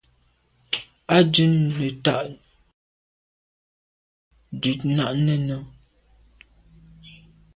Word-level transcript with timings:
À 1.15 1.19
dun 1.33 1.53
neta 1.77 2.15
dut 4.61 4.79
nà 4.95 5.05
nène. 5.25 5.57